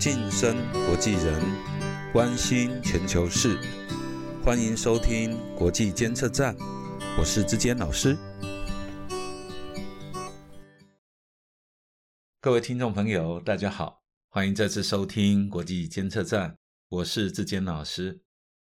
[0.00, 0.56] 晋升
[0.86, 1.38] 国际人，
[2.10, 3.60] 关心全球事，
[4.42, 6.56] 欢迎收听国际监测站，
[7.18, 8.16] 我是志坚老师。
[12.40, 14.00] 各位听众朋友，大家好，
[14.30, 16.56] 欢迎再次收听国际监测站，
[16.88, 18.22] 我是志坚老师。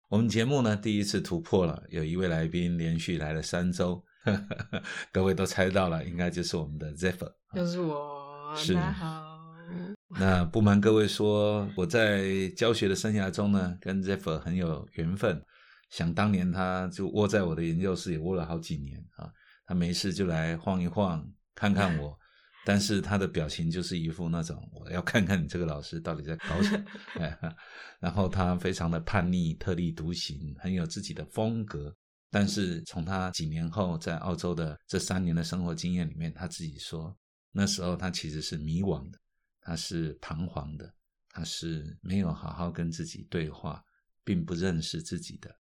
[0.08, 4.04] 我们节目呢第一次突破了，有一位来宾连续来了三周，
[5.12, 9.30] 各位都猜到了，应该就是我们的 Zephyr，就是我，是大家好。
[10.20, 15.42] 那不瞒各位说，我在教学的生涯中呢，跟 Zephyr 很有缘分。
[15.88, 19.30] 想当年，他就窝在我的研究室，也窝了好几年啊。
[19.66, 22.18] 他没事就来晃一晃，看看我。
[22.64, 26.84] 但是他的表情就是一副那种，我要看看你这个老师到底在搞什么。
[27.98, 31.94] 然后他非常的叛逆，特立独行，很有自己的风格。
[32.30, 37.14] 但是从他几年后在澳洲的这三年的生活经验里面，他自己说，
[37.50, 39.18] 那时候他其实是迷惘的。
[39.62, 40.94] 他是彷徨的，
[41.30, 43.82] 他是没有好好跟自己对话，
[44.22, 45.56] 并不认识自己的。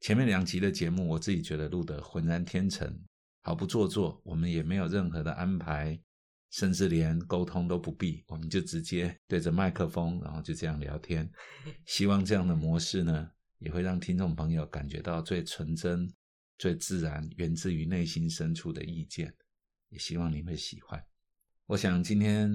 [0.00, 3.00] 前面两集的节目，我自己觉得录得浑然天成，
[3.42, 6.00] 毫不做作，我们也没有任何的安排，
[6.50, 11.28] 甚至连沟通都不必，我们就直接对着麦克风，然后就这样聊天。
[11.86, 16.08] 希望这样的模式呢，也会让听众朋友感觉到最纯真、
[16.58, 19.34] 最自然，源自于内心深处的意见。
[19.88, 21.02] 也希望你会喜欢。
[21.68, 22.50] 我想今天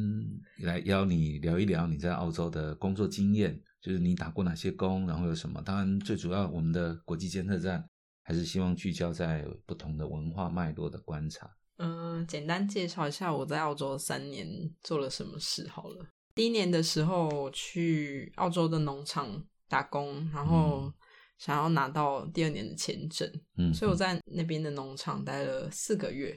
[0.57, 5.61] 来邀你聊一聊你在澳洲的工作经验，就是你打过哪些工，然后有什么？
[5.61, 7.87] 当然，最主要我们的国际监测站
[8.23, 11.47] 还是希望聚焦在不同的文化脉络的观察。
[11.77, 14.47] 嗯，简单介绍一下我在澳洲三年
[14.81, 16.07] 做了什么事好了。
[16.33, 20.91] 第一年的时候去澳洲的农场打工，然后
[21.37, 26.35] 想要拿到第二年的签证，嗯，所以我在那边的农场待了四个月。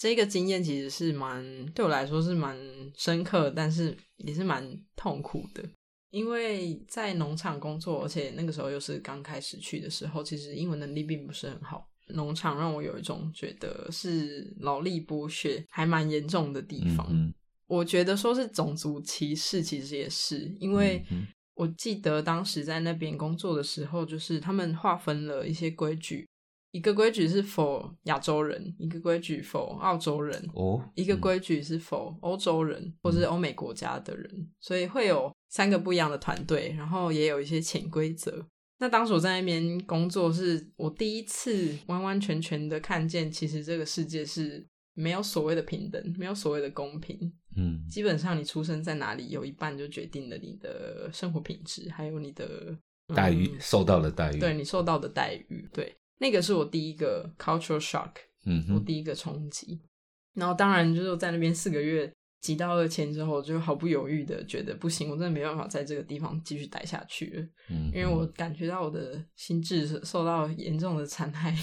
[0.00, 2.56] 这个经验其实是蛮对我来说是蛮
[2.96, 5.62] 深刻，但是也是蛮痛苦的。
[6.10, 11.86] 因为在农场工作，而且那个时候又是刚开始去的时候，其实英文能力并不是很好。
[12.14, 17.06] 农场让我有一种觉得是劳力剥削还蛮严重的地方。
[17.10, 17.30] 嗯
[17.66, 26.26] 我觉得说是种族歧视，其实也是因为嗯我记得当时在那边工作的时候，就是他们划分了一些规矩。
[26.72, 38.46] 一个规矩是否亚洲人，一个规矩否澳洲人，哦，一个规矩是否欧洲人或是欧美国家的人，所以会有三个不一样的团队，然后也有一些潜规则。
[38.78, 47.32] 那当时我在那边工作，是我第一次完完全全的看见，其实这个世界是没有所谓的平等，没有所谓的公平。
[47.56, 47.84] 嗯。
[47.90, 52.74] 基本上你出生在哪里，有一半就决定了你的生活品质，还有你的
[53.08, 59.80] 嗯，待遇嗯受到的待遇，对你受到的待遇，对，那个是我第一个 cultural shock，我嗯我，第一个冲击。
[60.34, 62.10] 然后当然就是在那边四个月
[62.40, 71.54] 挤到二签之后，我就毫不犹豫的觉得不行，我真的没办法在这个地方继续待下去了，嗯，因为我感觉到我的心智受到严重的残害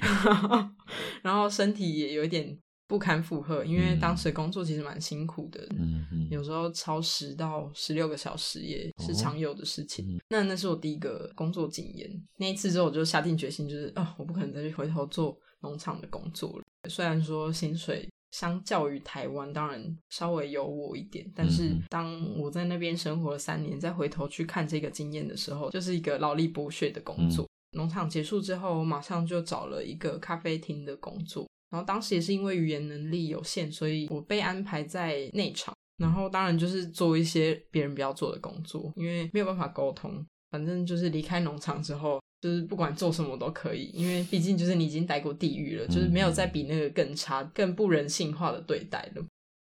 [1.22, 2.58] 然后身体也有一点
[2.88, 10.18] 不堪负荷，因为当时工作其实蛮辛苦的，嗯嗯，有时候超时到十六个小时也是常有的事情。
[10.30, 12.10] 那那是我第一个工作经验。
[12.38, 16.64] 那一次之后，我就下定决心，就是啊、我不可能再去回头做农场的工作了。
[16.88, 27.46] 虽然说薪水相较于台湾当然稍微有我一点，但是嗯当我在那边生活了三年，再回头去看这个经验的时候，就是一个劳力剥削的工作。
[27.72, 31.46] 农场结束之后，我马上就找了一个咖啡厅的工作。
[31.70, 35.74] 然后当时也是因为语言能力有限，所以我被安排在内场。
[35.98, 40.24] 然后当然就是做一些别人不要做的工作，因为没有办法沟通。
[40.50, 49.22] 反正就是离开农场之后，就是不管做什么都可以，因为毕竟就是你已经待过地狱了，就是没有再比那个更差、更不人性化的对待了。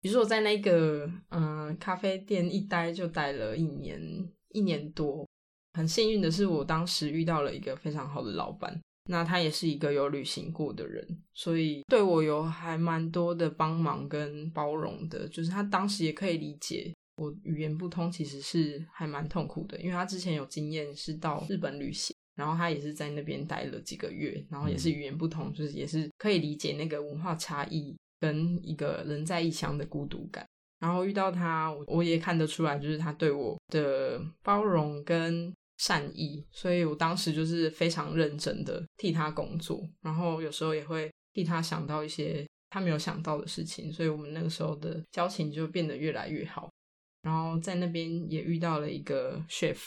[0.00, 4.00] 比如说我在那个嗯、呃咖啡店一待就待了一年
[4.48, 5.28] 一年多，
[5.74, 15.28] 很幸运的是我当时遇到了一个非常好的老板，那他也是一个有旅行过的人，所以对我有还蛮多的帮忙跟包容的。
[15.28, 30.46] 就是他当时也可以理解我语言不通，其实是还蛮痛苦的，因为他之前有经验是到日本旅行，然后他也是在那边待了几个月，然后也是语言不通，就是也是可以理解那个文化差异跟一个人在异乡的孤独感。
[30.80, 35.54] 然后遇到他，我我也看得出来，就是他对我的包容跟
[35.86, 46.70] 善意，所以我当时就是非常认真的替他工作，然后有时候也会替他想到一些他没有想到的事情，所以我们那个时候的交情就变得越来越好。
[47.20, 49.78] 然后在那边也遇到了一个 chef，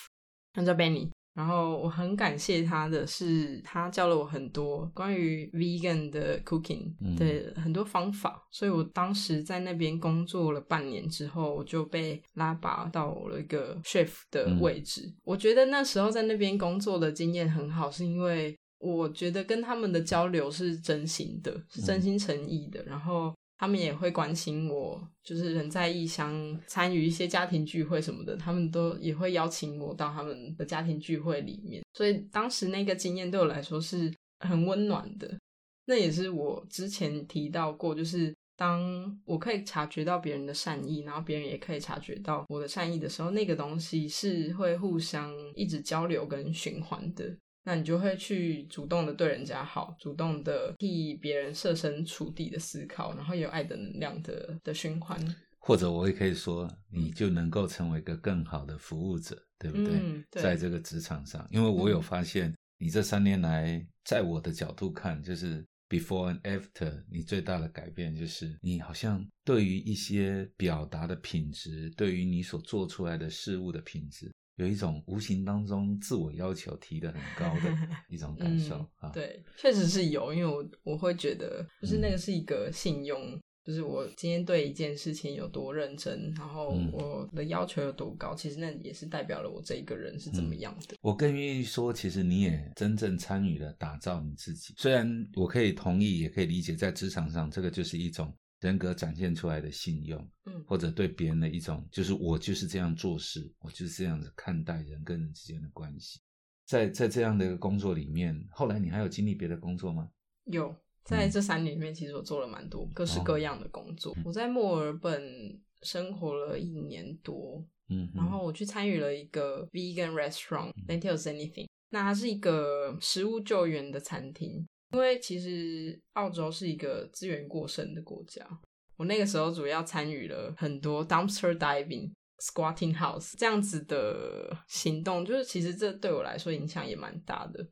[0.53, 15.13] 他叫 Benny，然后我很感谢他的是，他教了我很多关于 vegan 的 cooking 的很多方法，所以我当时在那边工作了半年之后，我就被拉拔到了一个 chef 的位置。
[15.23, 23.31] 我觉得那时候在那边工作的经验很好，是因为我觉得跟他们的交流是真心的，是真心诚意的，然后。
[23.57, 31.83] 他们也会关心我，就是人在异乡参与一些家庭聚会什么的，他们都也会邀请我到他们的家庭聚会里面。
[31.93, 35.37] 所以当时那个经验对我来说是很温暖的。
[35.85, 47.35] 那也是我之前提到过，就是当我可以察觉到别人的善意，然后别人也可以察觉到我的善意的时候，那个东西是会互相一直交流跟循环的。
[47.67, 55.19] 那你就会去主动的对人家好，主动的替别人设身处地的思考，然后有爱的能量的的循环。
[55.59, 60.23] 或者我也可以说，你就能够成为一个更好的服务者，对不对？
[60.31, 74.31] 在这个职场上，因为我有发现，你这三年来，在我的角度看，就是 before and after，你最大的改变就是你好像对于一些表达的品质，对于你所做出来的事物的品质。
[74.57, 77.77] 有一种无形当中自我要求提的很高的
[78.09, 90.95] 一种感受啊，对，确实是有，因为我我会觉得，就是那个是一个信用，就是我今天对一件事情有多认真，然后我的要求有多高，其实那也是代表了我这一个人是怎么样的。
[91.01, 94.73] 我更愿意说，其实你也真正参与了打造你自己。
[94.77, 98.33] 虽然我可以同意，也可以理解，在职场上这个就是一种。
[98.59, 106.19] 人格展现出来的信用，嗯，或者对别人的一种，就是我就是这样做事，我就是这样子看待人跟人之间的关系。
[106.65, 110.09] 在在这样的一个工作里面，后来你还有经历别的工作吗？
[110.45, 110.75] 有，
[111.05, 114.13] 在这三年里面，其实我做了蛮多各式各样的工作。
[114.25, 124.67] 我在墨尔本生活了一年多，嗯，然后我去参与了一个 vegan restaurant，Lentils Anything，那它是一个食物救援的餐厅。
[124.91, 128.47] 因为其实澳洲是一个资源过剩的国家，
[128.95, 137.67] 我那个时候主要参与了很多 dumpster diving、squatting house 这样子的行动，就是其实这对我来说影响也蛮大的。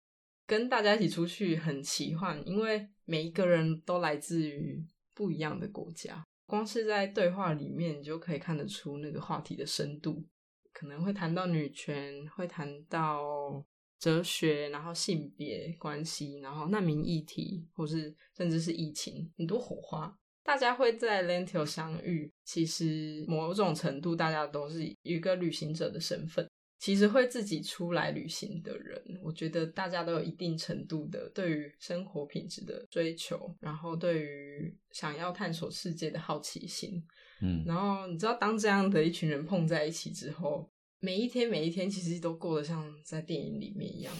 [0.46, 10.24] 跟大家一起出去很奇幻，因为每一个人都来自于不一样的国家，光是在对话里面你就可以看得出那个话题的深度，
[10.74, 13.66] 可能会谈到女权，会谈到。
[14.00, 20.16] 哲学，然后性别关系，然后难民议题，或是甚至是疫情，很多火花。
[20.44, 26.48] 大家会在 Lentil 相遇，其实某种程度，大家都是一个旅行者的身份。
[26.78, 37.04] 其实会自己出来旅行的人，我觉得大家都有一定程度的对于生活品质的追求，然后对于想要探索世界的好奇心。
[37.42, 40.70] 嗯，然后你知道，当这样的一群人碰在一起之后。
[41.06, 44.12] 每一天，每一天，其实都过得像在电影里面一样，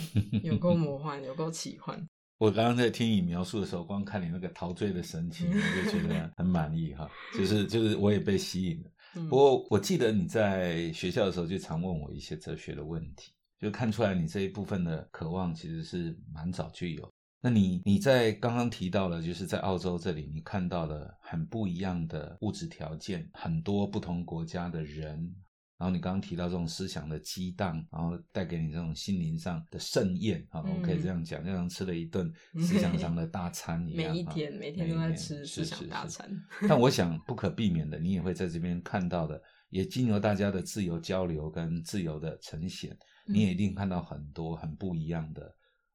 [0.44, 2.00] 有够魔幻，有够奇幻。
[2.38, 7.10] 我刚刚在听你描述的时候，光看你那个陶醉的神情，我就觉得很满意哈。
[7.36, 8.92] 就是就是，我也被吸引了。
[9.28, 17.12] 不过我记得你在学校的时候，就常问我一些哲学的问题，就看出来你这一部分的渴望其实是蛮早就有。
[17.42, 25.34] 那你你在刚刚提到了，就是在澳洲这里，你看到了很不一样的物质条件，很多不同国家的人。
[25.78, 34.14] 然后你刚刚提到这种思想的激荡，然后带给你这种心灵上的盛宴啊，我可以这样讲，就像吃了一顿思想上的大餐一样。
[34.14, 36.30] 每一天，每天都在吃思想大餐。
[36.68, 45.54] 但我想不可避免的，你也会在这边看到的，也经由大家的自由交流跟自由的呈现，你也一定看到很多很不一样的。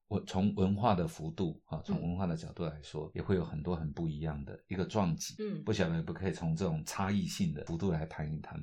[0.08, 5.36] 我从文化的幅度啊，从文化的角度来说，也会有很多很不一样的一个撞击。
[5.38, 8.60] 嗯，不晓得不可以从这种差异性的幅度来谈一谈。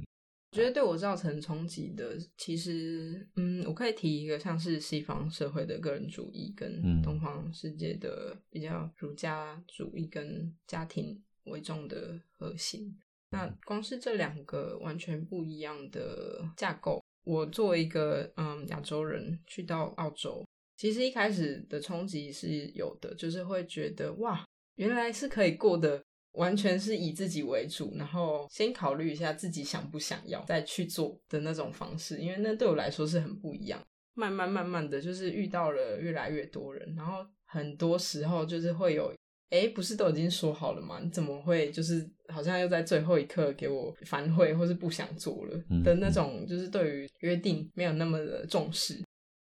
[0.57, 12.97] 我觉得对我造成冲击的，其实，嗯，我可以提一个，像是西方社会的个人主义跟东方世界的比较儒家主义跟家庭为重的核心。
[13.29, 20.43] 那光是这两个完全不一样的架构，我作为一个嗯亚洲人去到澳洲，
[20.75, 24.43] 其实一开始的冲击是有的，就是会觉得哇，
[24.77, 26.03] 原来是可以过的。
[26.33, 33.81] 完全是以自己为主，然后先考虑一下自己想不想要，再去做的那种方式，因为那对我来说是很不一样。
[34.13, 39.13] 慢慢慢慢的就是遇到了越来越多人，然后很多时候就是会有，
[39.51, 40.99] 哎，不是都已经说好了吗？
[41.03, 48.99] 你怎么会就是好像又在最后一刻给我反悔，或是不想做了的那种，就是对于约定没有那么的重视。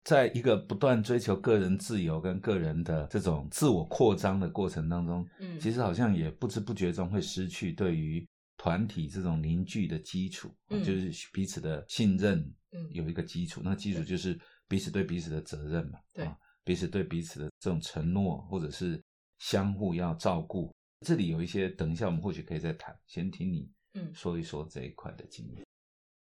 [0.03, 12.39] 在一个不断追求个人自由跟个人的这种自我扩张的过程当中，嗯，其实好像也不知不觉中会失去对于团体这种凝聚的基础，就是彼此的信任，
[12.71, 14.39] 嗯，有一个基础，那基础就是。
[14.65, 18.99] 彼此对彼此的责任嘛，对啊，彼此对彼此的这种承诺，或者是
[19.37, 20.73] 相互要照顾。
[21.05, 22.97] 这里有一些，等一下我们或许可以再谈。
[23.05, 25.62] 先听你嗯说一说这一块的经验。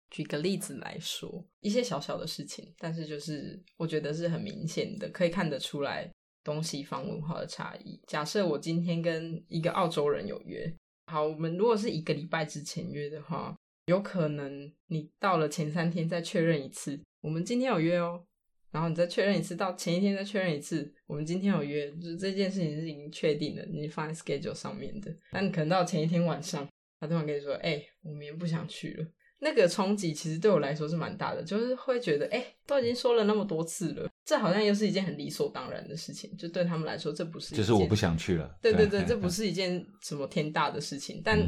[0.10, 6.10] 举个例子来说，一些小小的事情，但是就是我觉得是很明显的，可以看得出来
[6.44, 8.02] 东西方文化的差异。
[8.08, 10.74] 假设我今天跟一个澳洲人有约，
[11.08, 13.56] 好，我们如果是一个礼拜之前约的话，
[13.88, 18.26] 有可能你到了前三天再确认一次，我们今天有约哦，
[18.72, 25.14] 然后你再确认一次，到前一天再确认一次，我们今天有约，就是这件事情是已经确定的，你放在 schedule 上面的。
[25.32, 26.68] 但可能到前一天晚上，
[27.00, 29.08] 他突然跟你说：“哎、我明天不想去了。”
[29.39, 38.58] 那个冲击其实对我来说是蛮大的，就是会觉得，哎、都已经说了那么多次了，这好像又是一件很理所当然的事情，就对他们来说，这不是一件就是我不想去了。
[38.62, 41.39] 对对对，这不 是一件什么天大的事情，但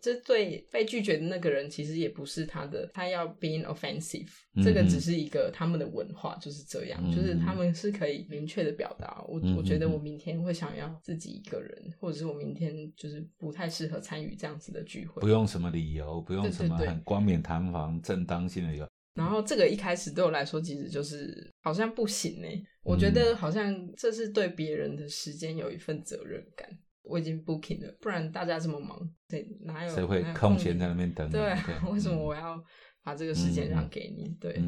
[0.00, 18.88] 这对被拒绝的那个人其实也不是他的，他要 being offensive，嗯这个只是一个他们的文化就是这样，嗯就是他们是可以明确的表达，我嗯我觉得嗯我明天会想要自己一个人，或者是我明天就是不太适合参与这样子的聚会不，用什么理由，不用什么很冠冕堂皇、正当性的理由。
[19.14, 26.68] 然后这个一开始对我来说，其实就是好像不行哎、我觉嗯得好像这是对别人的时间有一份责任感。
[27.08, 28.98] 我已经 booking 了，不然大家这么忙，
[29.28, 31.32] 谁哪有谁会空闲在那边等你？
[31.32, 32.22] 对啊， 为什么嗯。
[32.22, 32.62] 我要
[33.02, 34.28] 把这个时间让给你？
[34.38, 34.60] 对，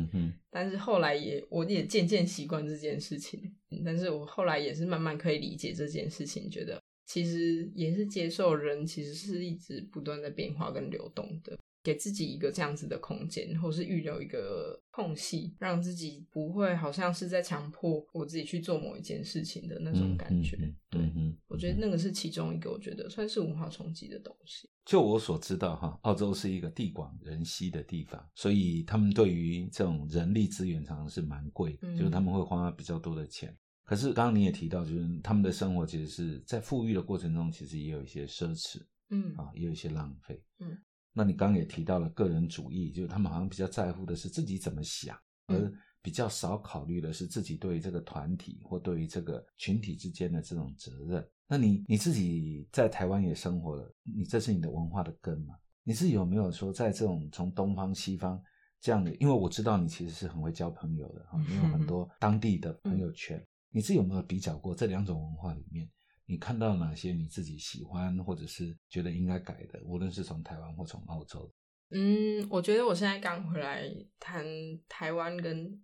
[0.50, 3.38] 但是后来也我也渐渐习惯这件事情，
[3.84, 20.56] 但是我后来也是慢慢可以理解这件事情，觉得其实也是接受人其实是一直不断在变化跟流动的，给自己一个这样子的空间，或是预留一个空隙，让自己不会好像是在强迫我自己去做某一件事情的那种感觉。
[20.60, 24.68] 嗯对，嗯嗯我觉得那个是其中一个我觉得算是文化冲击的东西。
[24.84, 33.56] 就我所知道，哈，澳洲是一个地广人稀的地方，所以他们对于这种人力资源常常是蛮贵的，嗯就是他们会花比较多的钱。
[33.84, 40.42] 可是刚刚你也提到，就是他们的生活其实是在富裕的过程中，其实也有一些奢侈嗯啊，也有一些浪费。
[40.60, 40.78] 嗯，
[41.12, 45.16] 那你刚刚也提到了个人主义，就是他们好像比较在乎的是自己怎么想，
[45.48, 51.26] 嗯而比较少考虑的是自己对于这个团体或对于这个群体之间的这种责任。
[51.46, 55.54] 那你你自己在台湾也生活了，你这是你的文化的根嘛？
[55.82, 58.40] 你是有没有说在这种从东方西方
[58.80, 59.14] 这样的？
[59.16, 65.90] 因为我知道你其实是很会交朋友的哈，你有很 多当地的朋友圈，你自己有没有比较过这两种文化里面？
[66.30, 69.80] 你看到哪些你自己喜欢，或者是觉得应该改的？
[69.84, 71.50] 无论是从台湾或从澳洲，
[71.90, 74.46] 嗯，我觉得我现在刚回来谈
[74.88, 75.76] 台湾跟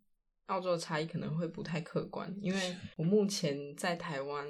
[0.46, 4.46] 澳洲的差异可能会不太客观，因为我目前在台湾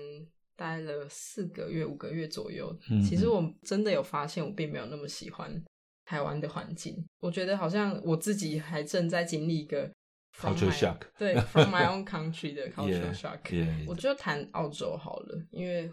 [0.55, 2.79] 待了四个月、五个月左右。
[2.91, 5.65] 嗯其实我真的有发现，我并没有那么喜欢
[6.05, 7.03] 台湾的环境。
[7.21, 9.91] 我觉得好像我自己还正在经历一个
[10.39, 13.41] Culture shock 对，from my own country 的 culture shock。
[13.45, 13.85] yeah.
[13.87, 15.91] 我就谈澳洲好了，因为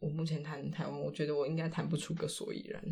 [0.00, 2.82] 我目前谈台湾，我觉得我应该谈不出个所以然。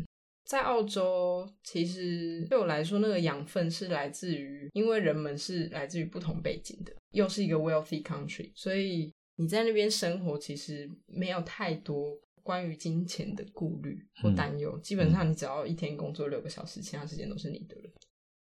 [0.45, 14.77] 在澳洲，其实对我来说，那个养分是来自于，因为人们是来自于不同背景的，又是一个 wealthy country，所以你在那边生活，其实没有太多关于金钱的顾虑或担忧。
[14.79, 17.89] 基本上，你只要一天工作六个小时，其他时间都是你的了。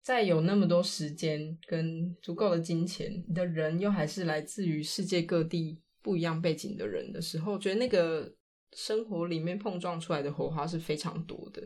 [0.06, 8.32] 在有那么多时间跟足够的金钱，你的人又还是来自于世界各地不一样背景的人的时候，我觉得那个
[8.76, 11.60] 生活里面碰撞出来的火花是非常多的。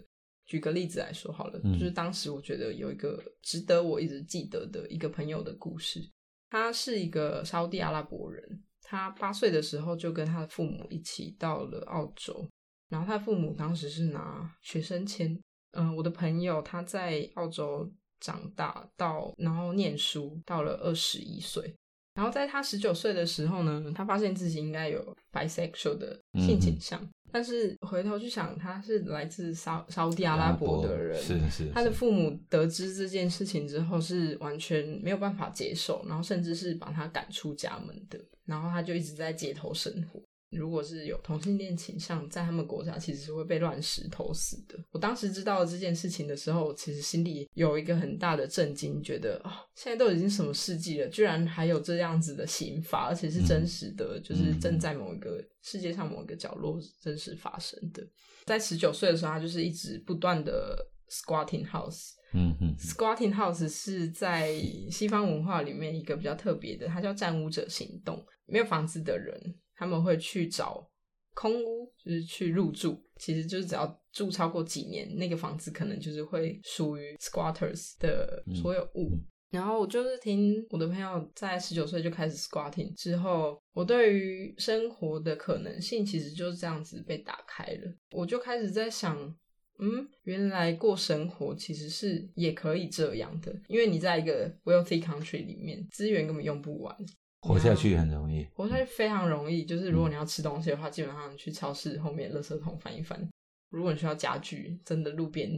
[0.46, 6.00] 举个例子来说好了，嗯就是当时我觉得有一个值得我一直记得的一个朋友的故事。
[6.48, 12.48] 他是一个沙烏地阿拉伯人，他八岁的时候就跟他的父母一起到了澳洲，
[12.88, 15.38] 然后他父母当时是拿学生签。
[15.72, 21.74] 嗯、我的朋友他在澳洲长大到，然后念书到了二十一岁，
[22.14, 27.00] 然后在他十九岁的时候呢，他发现自己应该有 bisexual 的性倾向，
[27.32, 38.20] 但是回头去想，他是来自沙沙烏地阿拉伯的人，是是，他的父母得知这件事情之后，是完全没有办法接受，然后甚至是把他赶出家门的。
[38.46, 40.20] 然后他就一直在街头生活。
[40.50, 44.76] 如果是有同性恋倾向，在他们国家其实是会被乱石头死的。
[44.90, 58.02] 我当时知道这件事情的时候，其实心里有一个很大的震惊，觉得哦，现在都已经什么世纪了，居然还有这样子的刑法，而且是真实的，就是正在某一个世界上某一个角落真实发生的。
[58.46, 60.76] 在十九岁的时候，他就是一直不断的
[61.08, 62.10] squatting house。
[62.32, 64.52] 嗯嗯 squatting house 是在
[64.90, 68.24] 西方文化里面一个比较特别的，它叫占屋者行动。
[68.46, 69.40] 没有房子的人，
[69.80, 70.86] 他们会去找
[71.32, 73.02] 空屋，就是去入住。
[73.16, 79.10] 其实就是只要住超过几年，那个房子可能就是会属于 squatters 的所有物。
[79.50, 87.96] 然后我就是听我的朋友在十九岁就开始 squatting 之后，我对于生活的可能性其实就是这样子被打开了。
[88.10, 89.16] 我就开始在想，
[89.78, 96.96] 嗯，原来过生活其实是也可以这样的，因为你在一个 wealthy country 里面，资源根本用不完，
[97.40, 99.64] 活下去很容易，活下去非常容易。
[99.64, 103.18] 就是如果你要吃东西的话，基本上去超市后面垃圾桶翻一翻。
[103.70, 105.50] 如果你需要家具，真的路边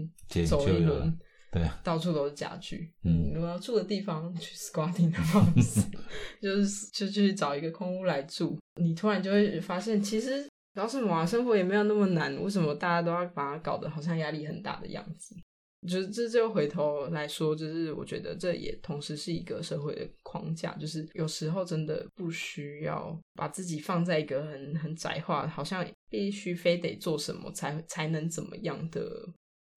[0.47, 1.19] 走一轮。
[1.51, 2.91] 对，到处都是家具。
[3.05, 5.83] 嗯，如果要住的地方去 squatting 的方式，
[6.41, 8.59] 就是就去找一个空屋来住。
[8.81, 12.35] 你突然就会发现，其实搞什么啊，生活也没有那么难。
[12.43, 15.37] 为什么大家都要把它搞得好像压力很大的样子？
[15.89, 20.73] 就是这就回头来说，就是我觉得这也同时是一个社会的框架。
[20.77, 29.29] 就是有时候真的不需要把自己放在一个很很窄化，好像必须非得做什么才才能怎么样的。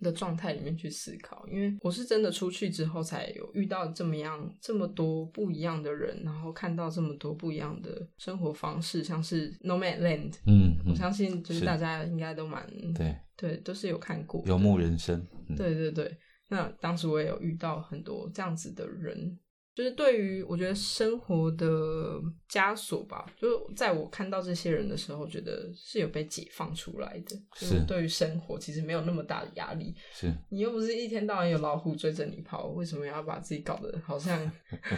[0.02, 15.26] 的状态里面去思考，因为我是真的出去之后才有遇到这么样这么多不一样的人，然后看到这么多不一样的生活方式，像是 Nomad Land，嗯，我相信就是大家应该都蛮对对，都是有看过游牧人生，
[15.56, 16.18] 对对对，
[16.50, 19.40] 那当时我也有遇到很多这样子的人。
[19.76, 27.36] 就是对于我觉得生活的枷锁吧，就在我看到这些人的时候，觉得是有被解放出来的。
[27.54, 29.94] 是对于生活其实没有那么大的压力。
[30.14, 34.50] 是你又不是一天到晚有老虎追着你跑，为什么要把自己搞得好像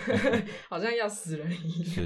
[0.70, 2.06] 好像要死人一样？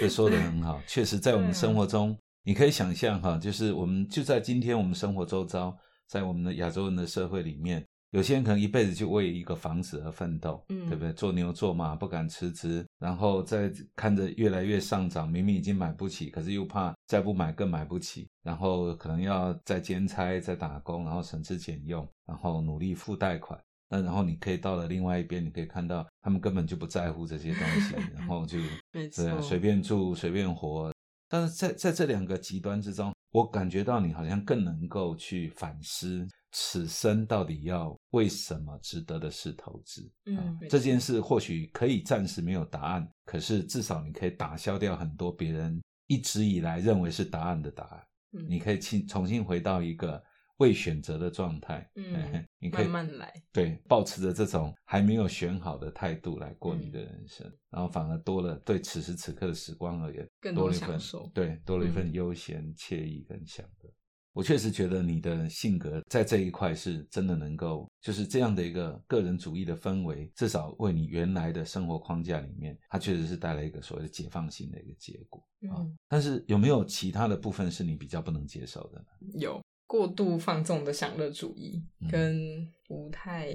[0.00, 0.78] 这说的很好。
[0.86, 5.74] 确实，在我们生活中，你可以想象哈，就是我们就在今天我们生活周遭，
[6.06, 7.86] 在我们的亚洲人的社会里面。
[8.10, 11.12] 有些人可能一辈子就为一个房子而奋斗，嗯，对不对？
[11.12, 23.58] 做牛做马不敢辞职，然后再看着越来越上涨，明明已经买不起，可是又怕再不买更买不起，然后可能要再兼差、再打工，然后省吃俭用，然后努力付贷款。
[23.88, 28.58] 那然后你可以到了另外一边，你可以看到他们根本就不在乎这些东西，然后就
[28.90, 30.92] 对随便住随便活。
[31.28, 36.26] 但是在在这两个极端之中，我感觉到你好像更能够去反思。
[36.52, 40.10] 此生到底要为什么值得的是投资？
[40.26, 48.06] 嗯，这件事或许可以暂时没有答案，可是至少你可以打消掉很多别人一直以来认为是答案的答案。
[48.32, 50.22] 嗯，你可以重重新回到一个
[50.58, 51.88] 未选择的状态。
[51.94, 53.32] 嗯，你可以慢慢来。
[53.52, 60.98] 对，保持着这种还没有选好的态度来过你的人生，然后反而多了对此时此刻的时光而言，更多了一份
[61.32, 63.90] 对，多了一份悠闲惬意跟享乐。
[64.32, 75.82] 我确实觉得你的性格在这一块是真的能够，就是这样的一个个人主义的氛围，至少为你原来的生活框架里面，它确实是带来一个所谓的解放性的一个结果啊。
[76.08, 79.06] 但是有没有其他的部分是你比较不能接受的呢？
[79.34, 83.52] 有过度放纵的享乐主义，跟不太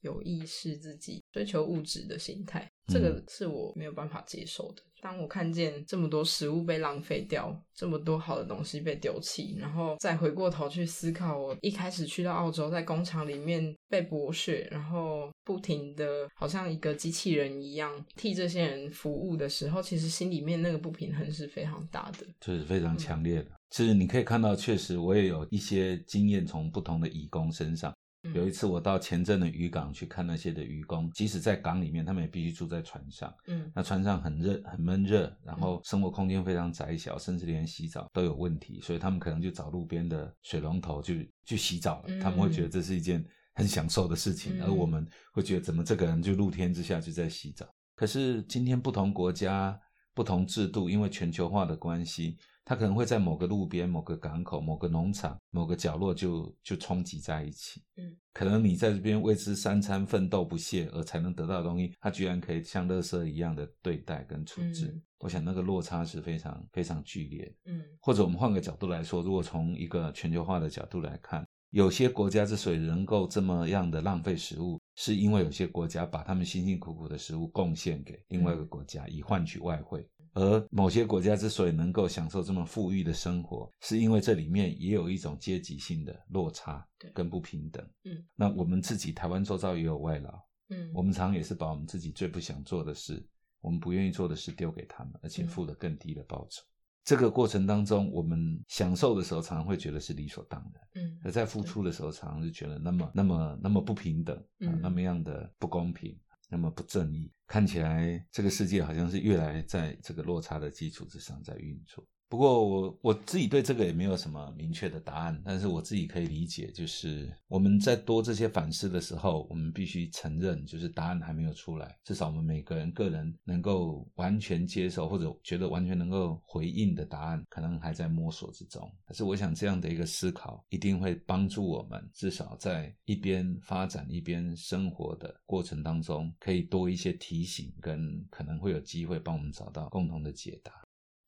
[0.00, 4.82] 有意识自己追求物质的心态，这个是我没有办法接受的。
[5.00, 23.46] 当我看见这么多食物被浪费掉，这么多好的东西被丢弃，然后再回过头去思考，我一开始去到澳洲，在工厂里面被剥削，然后不停的好像一个机器人一样替这些人服务的时候，其实心里面那个不平衡是非常大的，这是非常强烈的。
[23.70, 27.94] 其实你可以看到，确实我也有一些经验从不同的义工身上。
[28.34, 33.32] 有一次，我到前镇的渔港去看那些的渔工，即使在港里面，他们也必须住在船上。
[33.46, 42.18] 嗯，那船上很热，很闷热，然后生活空间非常窄小，甚至连洗澡都有问题，所以他们可能就找路边的水龙头去去洗澡了。
[42.20, 47.66] 他们会觉得这是一件很享受的事情，而我们会觉得怎么这个人就露天之下就在洗澡？
[47.94, 49.78] 可是今天不同国家、
[50.12, 52.36] 不同制度，因为全球化的关系。
[52.68, 57.82] 它可能会在某个路边、某个港口、某个农场、某个角落就就冲击在一起。
[57.96, 64.94] 嗯，可能你在这边为之三餐奋斗不懈而才能得到的东西，它居然可以像垃圾一样的对待跟处置。
[65.20, 67.56] 我想那个落差是非常非常剧烈。
[67.64, 80.06] 嗯，或者我们换个角度来说，如果从一个全球化的角度来看，有些国家之所以能够这么样的浪费食物，是因为有些国家把他们辛辛苦苦的食物贡献给另外一个国家，以换取外汇。
[80.38, 87.84] 而某些国家之所以能够享受这么富裕的生活，是因为这里面也有一种阶级性的落差跟不平等。
[88.04, 90.30] 嗯，那我们自己台湾周遭也有外劳，
[90.68, 93.20] 嗯，我们常常也是把我们自己最不想做的事，
[93.60, 96.62] 我们不愿意做的事丢给他们，而且付了更低的报酬。
[97.04, 106.16] 这个过程当中，我们享受的时候，常常会觉得是理所当然，嗯，而在付出的时候，常常就觉得那么、那么、那么不平等，嗯，那么样的不公平。
[106.48, 112.06] 那么不正义，看起来这个世界好像是越来在这个落差的基础之上在运作。
[112.28, 128.86] 不过我我自己对这个也没有什么明确的答案，但是我自己可以理解，就是我们在多这些反思的时候，我们必须承认，就是答案还没有出来，至少我们每个人个人能够完全接受或者觉得完全能够回应的答案，可能还在摸索之中。
[129.06, 140.72] 可是我想这样的一个思考一定会帮助我们，至少在一边发展一边生活的过程当中，可以多一些提醒，跟可能会有机会帮我们找到共同的解答。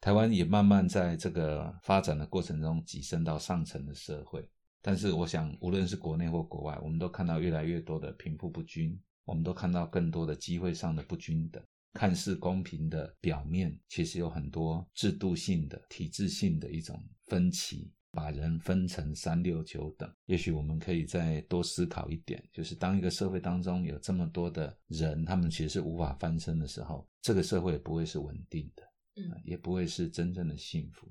[0.00, 4.48] 台湾也慢慢在这个发展的过程中跻身到上层的社会，
[4.80, 11.62] 但是我想，无论是国内或国外，我们都看到越来越多的贫富不均，我们都看到更多的机会上的不均等。
[11.92, 20.08] 看似公平的表面，其实有很多制度性的、体制性的一种分歧，把人分成三六九等。
[20.26, 28.84] 也许我们可以再多思考一点，就是当一个社会当中有这么多的人，他们其实是无法翻身的时候，这个社会不会是稳定的。
[29.44, 31.08] 也不会是真正的幸福。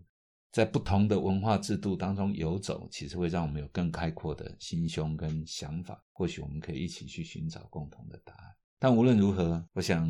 [0.52, 6.04] 在不同的文化制度当中游走，其实会让我们有更开阔的心胸跟想法。
[6.12, 8.56] 或许我们可以一起去寻找共同的答案。
[8.80, 10.10] 但无论如何，我想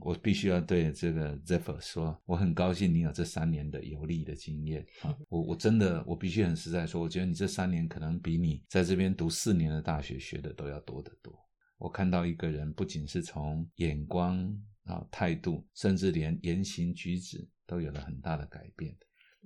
[0.00, 5.16] 我必须要对这个 Zephyr 说，我很高兴你有这三年的游历的经验啊！
[5.28, 11.32] 我我真的我必须很实在说，我觉得你这三年可能比你在这边读四年的大学学的都要多得多。
[11.78, 14.54] 我看到一个人，不仅是从眼光。
[14.88, 18.96] 啊，态度甚至连言行举止都有了很大的改变，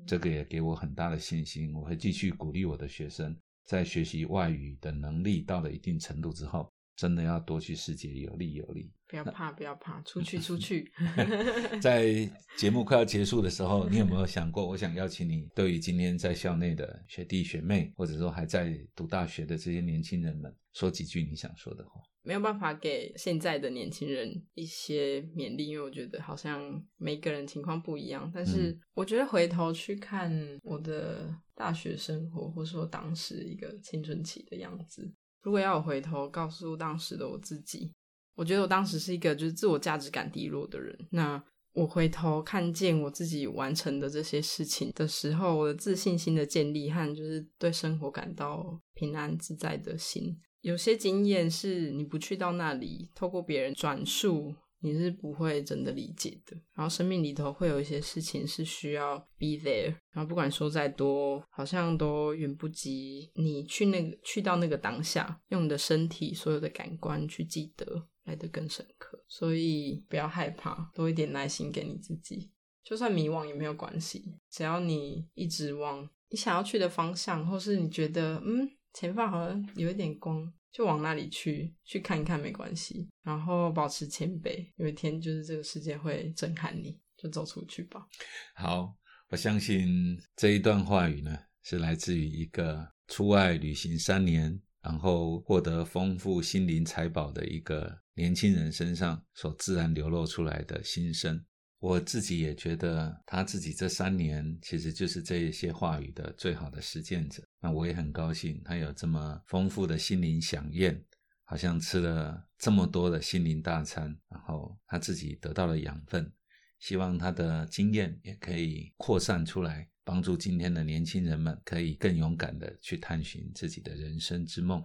[0.07, 1.75] 这个也给我很大的信心。
[1.75, 8.89] 我会继续鼓励我的学生，在学习外语的能力到了一定程度之后，真的要多去世界游历游历。
[9.09, 10.89] 不要怕，不要怕，出去出去。
[11.83, 22.01] 在节目快要结束的时候，你有没有想过，我想邀请你，对于今天在校内的学弟学妹，或者说还在读大学的这些年轻人们，说几句你想说的话？
[22.25, 28.31] 没有办法给现在的年轻人一些勉励，因为我觉得好像每个人情况不一样。
[28.33, 35.13] 但是我觉得回头去看我的大学生活，或者说当时一个青春期的样子，
[35.43, 37.93] 如果要我回头告诉当时的我自己。
[38.35, 40.99] 我觉得我当时是一个就是自我价值感低落的人。
[41.11, 41.43] 那
[41.75, 54.55] 我回头看见我自己完成的这些事情的时候，我的自信心的建立和就是对生活感到平安自在的心，有些经验是你不去到那里，透过别人转述。
[54.83, 56.57] 你是不会真的理解的。
[56.75, 69.25] 然后生命里头会有一些事情是需要 be there，然后不管说再多，好像都远不及你去那个去到那个当下，用你的身体所有的感官去记得来的更深刻。
[69.29, 72.51] 所以不要害怕，多一点耐心给你自己，
[72.85, 80.53] 就算迷惘也没有关系，只要你一直往你想要去的方向，或是你觉得嗯前方好像有一点光。
[80.73, 84.67] 就往那里去，去看一看没关系，然后保持谦卑。
[84.77, 88.07] 有一天，就是这个世界会震撼你，就走出去吧。
[88.55, 88.97] 好，
[89.29, 101.45] 我相信这一段话语呢，是来自于一个出外旅行三年，然后获得丰富心灵财宝的一个年轻人身上所自然流露出来的心声。
[101.83, 107.43] 我自己也觉得，他自己这三年其实就是这一些话语的最好的实践者。
[107.61, 111.05] 那我也很高兴，他有这么丰富的心灵飨宴，
[111.43, 116.33] 好像吃了这么多的心灵大餐，然后他自己得到了养分。
[116.79, 124.81] 希望他的经验也可以扩散出来，帮助今天的年轻人们可以更勇敢的去探寻自己的人生之梦。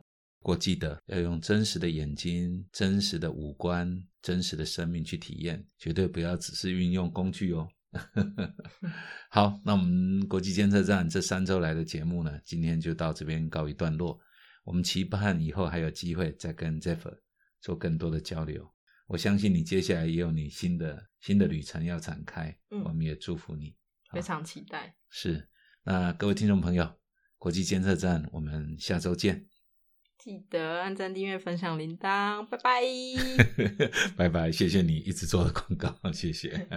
[0.48, 7.68] 我记得要用真实的眼睛、真实的五官、真实的生命去体验，绝对不要只是运用工具哦。
[9.30, 14.18] 好，那我们国际监测站这三周来的节目呢，今天就到这边告一段落。
[14.64, 17.18] 我们期盼以后还有机会再跟 Zephyr
[17.60, 18.66] 做更多的交流。
[19.08, 23.76] 我相信你接下来也有你新的新的旅程要展开，我们也祝福你，
[24.14, 24.96] 非常期待。
[25.10, 25.50] 是，
[25.84, 26.90] 那各位听众朋友，
[27.38, 29.46] 国际监测站，我们下周见。
[30.18, 32.82] 记得按赞、订阅、分享铃铛，拜拜，
[34.18, 36.68] 拜拜，谢谢你一直做的广告，谢谢。